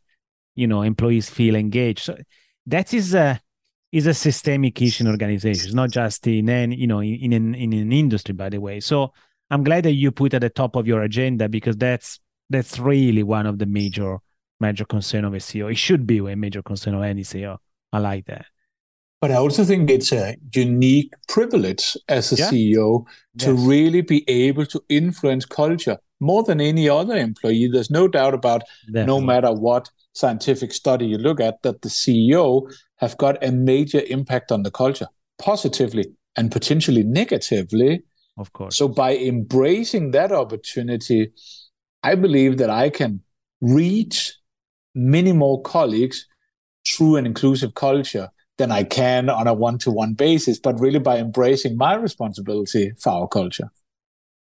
[0.54, 2.00] you know, employees feel engaged.
[2.00, 2.16] So
[2.66, 3.40] that is a
[3.92, 7.72] is a systemic issue in organizations, not just in any, you know, in, in, in
[7.72, 8.80] an industry, by the way.
[8.80, 9.12] So
[9.50, 12.18] I'm glad that you put at the top of your agenda because that's
[12.50, 14.18] that's really one of the major
[14.60, 15.70] major concern of a CEO.
[15.70, 17.58] It should be a major concern of any CEO.
[17.92, 18.46] I like that.
[19.20, 22.50] But I also think it's a unique privilege as a yeah.
[22.50, 23.06] CEO
[23.38, 23.66] to yes.
[23.66, 27.68] really be able to influence culture more than any other employee.
[27.68, 29.06] There's no doubt about Definitely.
[29.06, 34.00] no matter what scientific study you look at, that the CEO have got a major
[34.08, 38.02] impact on the culture, positively and potentially negatively.
[38.38, 38.76] Of course.
[38.76, 41.32] So by embracing that opportunity,
[42.02, 43.20] I believe that I can
[43.60, 44.32] reach
[44.94, 46.26] many more colleagues
[46.86, 50.98] through an inclusive culture than I can on a one to one basis, but really
[51.00, 53.70] by embracing my responsibility for our culture.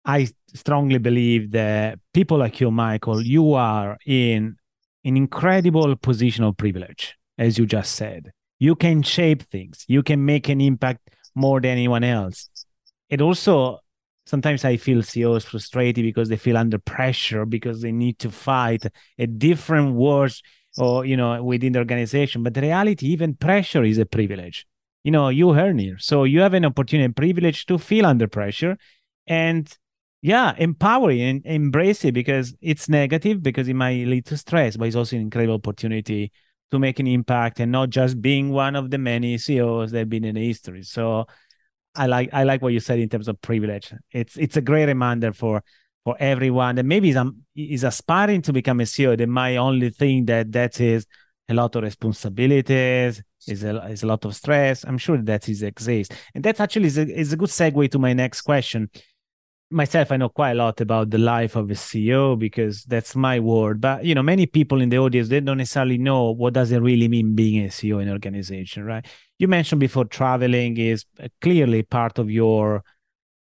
[0.04, 4.58] I strongly believe that people like you, Michael, you are in
[5.04, 8.32] an incredible position of privilege, as you just said.
[8.60, 12.50] You can shape things, you can make an impact more than anyone else.
[13.10, 13.80] It also
[14.26, 18.86] sometimes I feel CEOs frustrated because they feel under pressure because they need to fight
[19.18, 20.42] a different wars
[20.78, 22.44] or you know within the organization.
[22.44, 24.66] But the reality, even pressure is a privilege.
[25.04, 28.28] You know, you earn it, so you have an opportunity and privilege to feel under
[28.28, 28.78] pressure,
[29.28, 29.72] and
[30.22, 34.78] yeah, empower it and embrace it because it's negative because it might lead to stress,
[34.78, 36.32] but it's also an incredible opportunity
[36.70, 40.10] to make an impact and not just being one of the many CEOs that have
[40.10, 40.84] been in history.
[40.84, 41.26] So
[41.96, 43.94] I like I like what you said in terms of privilege.
[44.12, 45.64] It's it's a great reminder for
[46.04, 49.18] for everyone that maybe is, um, is aspiring to become a CEO.
[49.18, 51.06] They might only think that that is
[51.50, 54.84] a lot of responsibilities, is a, is a lot of stress.
[54.84, 58.00] I'm sure that is exists, and that actually is a, is a good segue to
[58.00, 58.90] my next question.
[59.72, 63.40] Myself, I know quite a lot about the life of a CEO because that's my
[63.40, 63.80] word.
[63.80, 66.80] But you know, many people in the audience they don't necessarily know what does it
[66.80, 69.06] really mean being a CEO in an organization, right?
[69.42, 71.04] you mentioned before traveling is
[71.42, 72.84] clearly part of your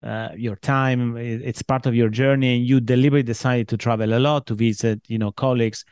[0.02, 4.22] uh, your time it's part of your journey and you deliberately decided to travel a
[4.28, 5.84] lot to visit you know colleagues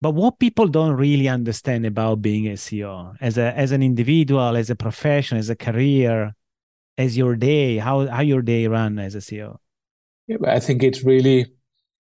[0.00, 4.56] but what people don't really understand about being a ceo as a as an individual
[4.56, 6.32] as a profession as a career
[6.98, 9.56] as your day how how your day run as a ceo
[10.26, 11.46] yeah, i think it's really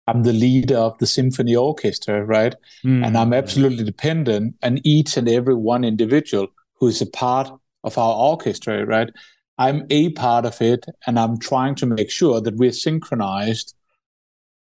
[0.07, 3.05] i'm the leader of the symphony orchestra right mm.
[3.05, 6.47] and i'm absolutely dependent on each and every one individual
[6.79, 7.51] who is a part
[7.87, 9.11] of our orchestra, right?
[9.59, 13.75] I'm a part of it, and I'm trying to make sure that we're synchronized.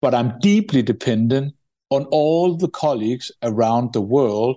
[0.00, 1.54] But I'm deeply dependent
[1.90, 4.56] on all the colleagues around the world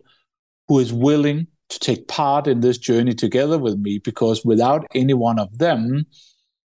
[0.67, 5.13] who is willing to take part in this journey together with me, because without any
[5.13, 6.05] one of them,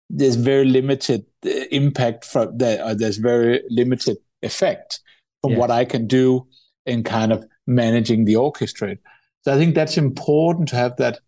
[0.09, 2.83] there's very limited uh, impact from there.
[2.83, 4.99] Uh, there's very limited effect
[5.41, 5.59] from yes.
[5.59, 6.47] what I can do
[6.85, 8.95] in kind of managing the orchestra.
[9.41, 11.19] So I think that's important to have that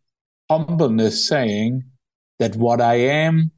[0.50, 1.84] humbleness saying
[2.38, 3.52] that what I am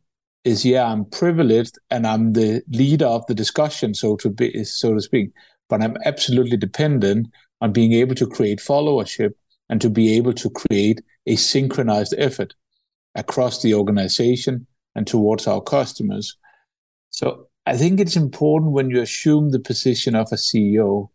[0.46, 4.94] is yeah, I'm privileged and I'm the leader of the discussion, so to be, so
[4.94, 5.32] to speak.
[5.68, 7.28] But I'm absolutely dependent
[7.60, 9.34] on being able to create followership
[9.70, 12.54] and to be able to create a synchronized effort
[13.16, 14.66] across the organization
[14.96, 16.38] and towards our customers.
[17.10, 21.10] So I think it's important when you assume the position of a CEO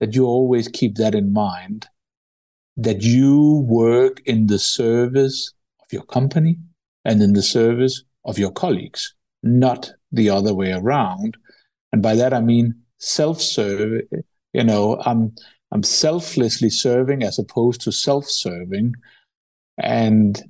[0.00, 1.86] that you always keep that in mind
[2.76, 6.58] that you work in the service of your company
[7.04, 11.36] and in the service of your colleagues, not the other way around.
[11.92, 14.02] And by that I mean self-serve.
[14.52, 15.34] You know, I'm
[15.72, 18.94] I'm selflessly serving as opposed to self-serving,
[19.78, 20.42] and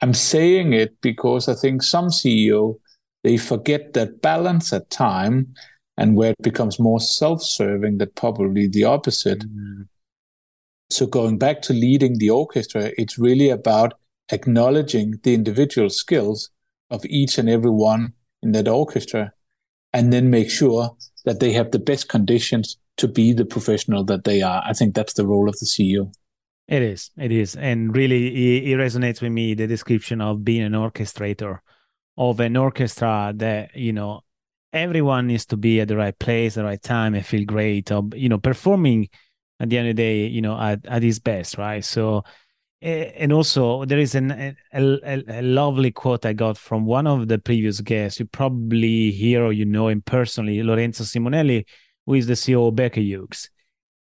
[0.00, 2.78] I'm saying it because I think some CEO
[3.22, 5.54] they forget that balance at time,
[5.96, 9.40] and where it becomes more self-serving, that probably the opposite.
[9.40, 9.82] Mm-hmm.
[10.90, 13.94] So going back to leading the orchestra, it's really about
[14.30, 16.50] acknowledging the individual skills
[16.90, 18.12] of each and every one
[18.42, 19.32] in that orchestra
[19.92, 24.24] and then make sure that they have the best conditions to be the professional that
[24.24, 24.62] they are.
[24.64, 26.12] I think that's the role of the CEO.
[26.66, 27.10] It is.
[27.18, 27.56] It is.
[27.56, 31.58] And really, it, resonates with me the description of being an orchestrator
[32.16, 34.20] of an orchestra that, you know,
[34.72, 38.04] everyone needs to be at the right place, the right time, and feel great, or,
[38.14, 39.08] you know, performing
[39.60, 41.84] at the end of the day, you know, at, at his best, right?
[41.84, 42.24] So,
[42.80, 47.06] eh, and also there is an, a, a, a, lovely quote I got from one
[47.06, 48.20] of the previous guests.
[48.20, 51.64] You probably hear or you know him personally, Lorenzo Simonelli,
[52.06, 53.50] who is the CEO of Baker Hughes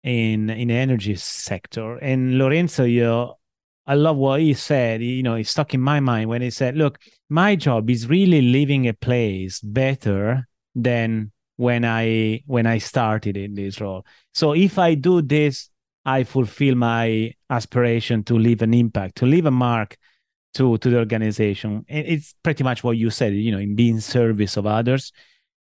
[0.03, 1.97] in in the energy sector.
[1.97, 3.37] And Lorenzo, you know,
[3.85, 5.01] I love what he said.
[5.01, 8.41] You know, it stuck in my mind when he said, "Look, my job is really
[8.41, 14.05] leaving a place better than when I when I started in this role.
[14.33, 15.69] So if I do this
[16.05, 19.97] I fulfill my aspiration to leave an impact, to leave a mark
[20.55, 21.85] to to the organization.
[21.87, 25.11] It's pretty much what you said, you know, in being service of others.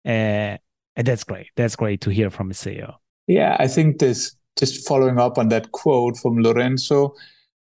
[0.05, 0.57] Uh,
[1.01, 1.49] and that's great.
[1.57, 2.95] That's great to hear from a CEO.
[3.27, 7.15] Yeah, I think this just following up on that quote from Lorenzo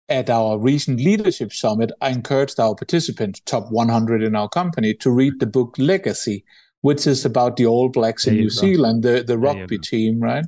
[0.09, 5.11] at our recent leadership summit, I encouraged our participants, top 100 in our company, to
[5.11, 6.45] read the book Legacy,
[6.83, 8.61] which is about the All Blacks in New go.
[8.61, 10.45] Zealand, the, the rugby team, right?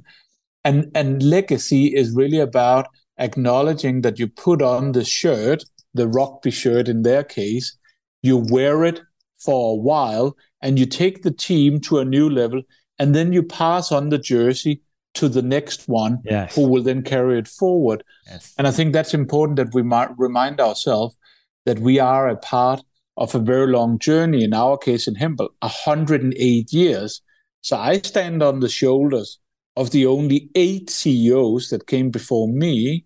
[0.66, 5.64] and and legacy is really about acknowledging that you put on the shirt
[5.95, 7.79] the rugby shirt in their case
[8.22, 9.01] you wear it
[9.39, 10.37] for a while
[10.67, 12.62] and you take the team to a new level
[12.99, 14.83] and then you pass on the jersey
[15.14, 16.55] to the next one yes.
[16.55, 18.53] who will then carry it forward yes.
[18.59, 21.17] and i think that's important that we might remind ourselves
[21.64, 22.83] that we are a part
[23.17, 27.23] of a very long journey in our case in Hempel 108 years
[27.62, 29.39] so i stand on the shoulders
[29.77, 33.05] of the only eight CEOs that came before me.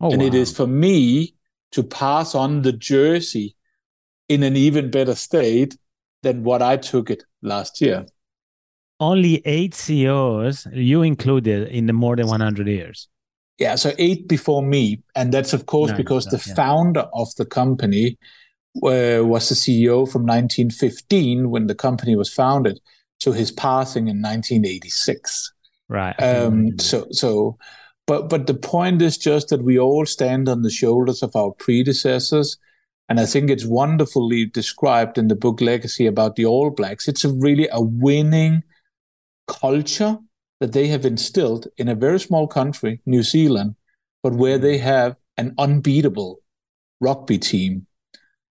[0.00, 0.28] Oh, and wow.
[0.28, 1.34] it is for me
[1.72, 3.56] to pass on the jersey
[4.28, 5.76] in an even better state
[6.22, 8.06] than what I took it last year.
[9.00, 13.08] Only eight CEOs, you included, in the more than 100 years.
[13.58, 15.02] Yeah, so eight before me.
[15.14, 16.54] And that's, of course, because the yeah.
[16.54, 18.18] founder of the company
[18.82, 22.80] uh, was the CEO from 1915 when the company was founded
[23.20, 25.52] to his passing in 1986.
[25.88, 26.14] Right.
[26.22, 27.58] Um, so so
[28.06, 31.52] but but the point is just that we all stand on the shoulders of our
[31.52, 32.58] predecessors.
[33.08, 37.08] And I think it's wonderfully described in the book Legacy about the All Blacks.
[37.08, 38.62] It's a really a winning
[39.46, 40.18] culture
[40.60, 43.76] that they have instilled in a very small country, New Zealand,
[44.22, 46.40] but where they have an unbeatable
[47.00, 47.86] rugby team.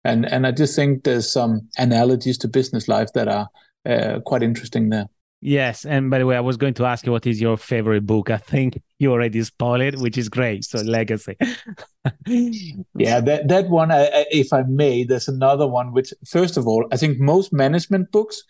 [0.03, 3.47] And and I just think there's some analogies to business life that are
[3.85, 5.07] uh, quite interesting there.
[5.43, 8.05] Yes, and by the way, I was going to ask you what is your favorite
[8.05, 8.29] book.
[8.29, 10.63] I think you already spoiled it, which is great.
[10.63, 11.35] So legacy.
[12.27, 15.93] yeah, that that one, I, I, if I may, there's another one.
[15.93, 18.43] Which, first of all, I think most management books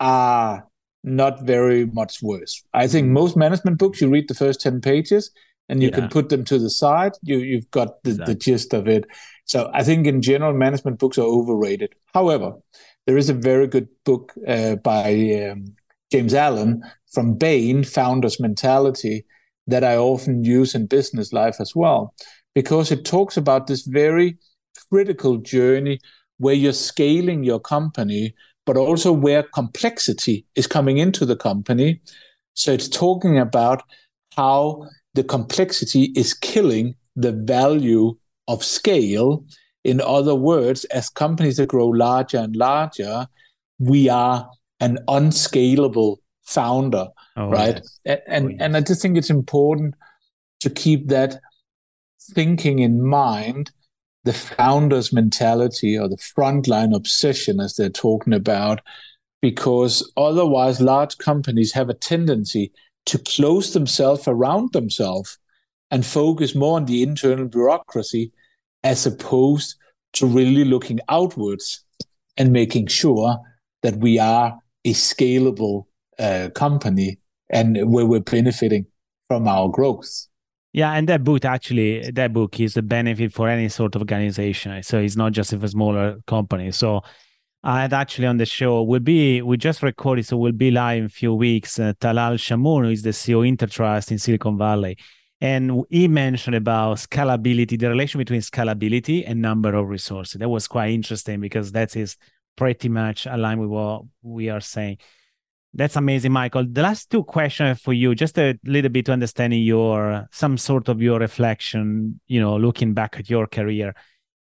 [0.00, 0.68] are
[1.02, 2.62] not very much worse.
[2.74, 5.30] I think most management books, you read the first ten pages,
[5.70, 5.94] and you yeah.
[5.94, 7.12] can put them to the side.
[7.22, 8.34] You you've got the, exactly.
[8.34, 9.06] the gist of it.
[9.46, 11.94] So I think in general, management books are overrated.
[12.12, 12.52] However,
[13.06, 15.74] there is a very good book uh, by um,
[16.12, 16.82] James Allen
[17.12, 19.24] from Bain, Founder's Mentality,
[19.66, 22.14] that I often use in business life as well,
[22.54, 24.36] because it talks about this very
[24.90, 26.00] critical journey
[26.38, 28.34] where you're scaling your company,
[28.66, 32.00] but also where complexity is coming into the company.
[32.54, 33.82] So it's talking about
[34.36, 38.16] how the complexity is killing the value
[38.48, 39.44] of scale.
[39.84, 43.26] In other words, as companies that grow larger and larger,
[43.78, 44.50] we are
[44.80, 47.80] an unscalable founder, oh, right?
[48.04, 48.20] Yes.
[48.26, 48.58] And oh, yes.
[48.60, 49.94] and I just think it's important
[50.60, 51.40] to keep that
[52.32, 53.70] thinking in mind
[54.24, 58.80] the founder's mentality or the frontline obsession, as they're talking about,
[59.42, 62.72] because otherwise, large companies have a tendency
[63.04, 65.38] to close themselves around themselves
[65.90, 68.32] and focus more on the internal bureaucracy
[68.82, 69.76] as opposed
[70.14, 71.84] to really looking outwards
[72.38, 73.38] and making sure
[73.82, 75.86] that we are a scalable
[76.18, 77.18] uh, company
[77.50, 78.86] and where we're benefiting
[79.28, 80.26] from our growth.
[80.72, 84.82] Yeah, and that book actually, that book is a benefit for any sort of organization.
[84.82, 86.72] So it's not just for smaller company.
[86.72, 87.02] So
[87.62, 90.98] I had actually on the show We'll be we just recorded, so we'll be live
[90.98, 91.78] in a few weeks.
[91.78, 94.98] Uh, Talal Shamoon, who is the CEO Intertrust in Silicon Valley,
[95.40, 100.40] and he mentioned about scalability, the relation between scalability and number of resources.
[100.40, 102.16] That was quite interesting because that is
[102.56, 104.98] pretty much aligned with what we are saying.
[105.76, 106.66] That's amazing, Michael.
[106.70, 110.88] The last two questions for you, just a little bit to understanding your some sort
[110.88, 113.94] of your reflection, you know, looking back at your career.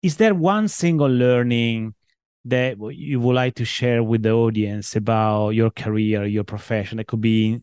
[0.01, 1.95] Is there one single learning
[2.43, 7.07] that you would like to share with the audience about your career, your profession that
[7.07, 7.61] could be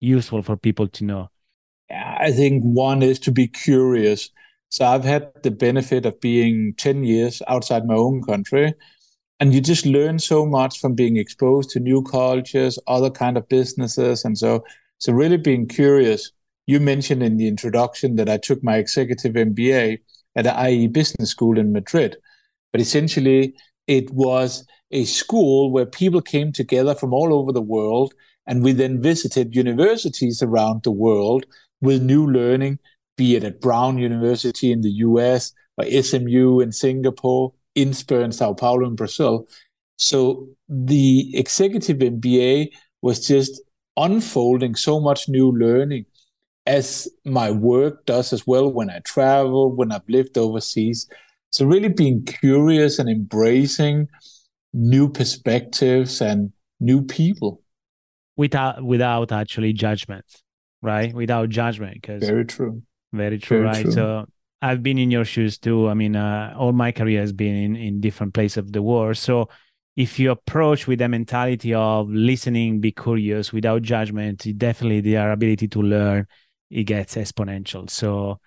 [0.00, 1.28] useful for people to know?
[1.90, 4.30] I think one is to be curious.
[4.70, 8.72] So I've had the benefit of being 10 years outside my own country
[9.40, 13.48] and you just learn so much from being exposed to new cultures other kind of
[13.48, 14.64] businesses and so
[14.98, 16.30] so really being curious.
[16.66, 19.98] You mentioned in the introduction that i took my executive mba
[20.36, 22.16] at the ie business school in madrid
[22.72, 23.54] but essentially
[23.86, 28.14] it was a school where people came together from all over the world
[28.46, 31.46] and we then visited universities around the world
[31.80, 32.78] with new learning
[33.16, 38.52] be it at brown university in the us or smu in singapore INSPER in Sao
[38.52, 39.46] Paulo in Brazil.
[39.96, 42.68] So the executive MBA
[43.02, 43.60] was just
[43.96, 46.06] unfolding so much new learning
[46.66, 51.08] as my work does as well when I travel, when I've lived overseas.
[51.50, 54.08] So really being curious and embracing
[54.72, 57.62] new perspectives and new people.
[58.36, 60.24] Without without actually judgment,
[60.80, 61.12] right?
[61.12, 61.94] Without judgment.
[62.00, 62.82] Because very true.
[63.12, 63.82] Very true, very right?
[63.82, 63.92] True.
[63.92, 64.26] So
[64.62, 65.88] I've been in your shoes too.
[65.88, 69.16] I mean, uh, all my career has been in, in different places of the world.
[69.16, 69.48] So
[69.96, 75.66] if you approach with the mentality of listening, be curious without judgment, definitely their ability
[75.68, 76.26] to learn,
[76.70, 77.90] it gets exponential.
[77.90, 78.38] So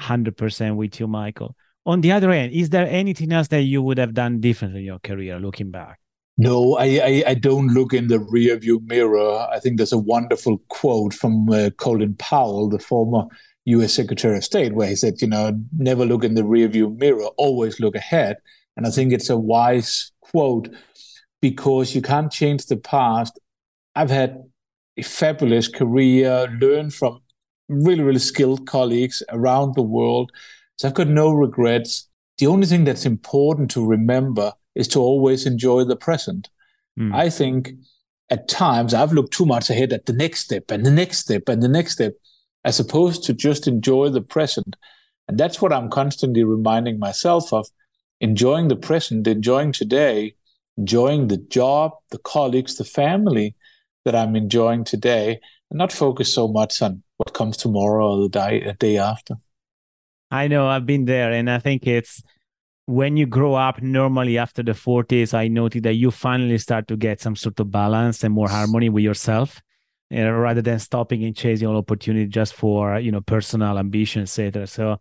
[0.00, 1.56] 100% with you, Michael.
[1.86, 4.86] On the other end, is there anything else that you would have done differently in
[4.86, 5.98] your career looking back?
[6.38, 9.48] No, I, I, I, don't look in the rearview mirror.
[9.50, 13.24] I think there's a wonderful quote from uh, Colin Powell, the former
[13.66, 13.94] U.S.
[13.94, 17.80] Secretary of State, where he said, you know, never look in the rearview mirror, always
[17.80, 18.36] look ahead.
[18.76, 20.68] And I think it's a wise quote
[21.40, 23.38] because you can't change the past.
[23.94, 24.44] I've had
[24.96, 27.20] a fabulous career, learned from
[27.68, 30.30] really, really skilled colleagues around the world.
[30.76, 32.08] So I've got no regrets.
[32.38, 36.48] The only thing that's important to remember is to always enjoy the present.
[36.98, 37.14] Mm.
[37.14, 37.72] I think
[38.30, 41.48] at times I've looked too much ahead at the next step and the next step
[41.48, 42.14] and the next step
[42.66, 44.76] as opposed to just enjoy the present.
[45.28, 47.68] And that's what I'm constantly reminding myself of
[48.20, 50.34] enjoying the present, enjoying today,
[50.76, 53.54] enjoying the job, the colleagues, the family
[54.04, 55.40] that I'm enjoying today,
[55.70, 59.36] and not focus so much on what comes tomorrow or the day, day after.
[60.32, 62.22] I know I've been there, and I think it's
[62.86, 66.96] when you grow up normally after the 40s i noted that you finally start to
[66.96, 69.60] get some sort of balance and more harmony with yourself
[70.10, 74.22] you know, rather than stopping and chasing all opportunity just for you know personal ambition,
[74.22, 74.66] etc.
[74.66, 74.98] So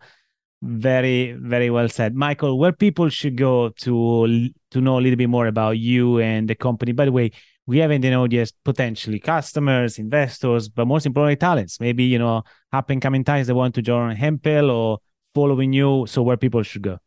[0.62, 2.58] very very well said, Michael.
[2.58, 6.56] Where people should go to to know a little bit more about you and the
[6.56, 6.92] company.
[6.92, 7.32] By the way,
[7.68, 11.80] we have in the audience potentially customers, investors, but most importantly, talents.
[11.80, 12.44] Maybe you know
[12.74, 15.00] up and coming talents that want to join Hempel or
[15.36, 16.06] following you.
[16.08, 16.98] So where people should go.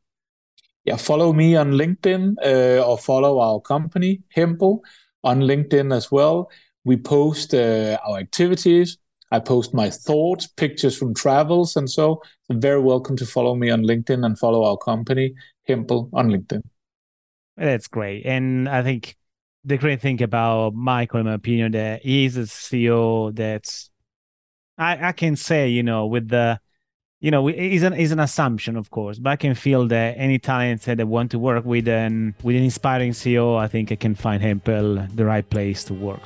[0.85, 4.83] Yeah, follow me on LinkedIn uh, or follow our company Hempel
[5.25, 6.49] on LinkedIn as well
[6.89, 8.97] we post uh, our activities.
[9.31, 13.69] I post my thoughts, pictures from travels, and so you're very welcome to follow me
[13.69, 15.35] on LinkedIn and follow our company,
[15.69, 16.63] Hempel, on LinkedIn.
[17.59, 19.17] That's great, and I think
[19.65, 23.91] the great thing about Michael, in my opinion, that he's a CEO that's
[24.79, 26.59] I, I can say, you know, with the
[27.21, 30.39] you know, it's an, it's an assumption, of course, but I can feel that any
[30.39, 33.97] talent that I want to work with and with an inspiring CEO, I think I
[33.97, 36.23] can find Hempel the right place to work.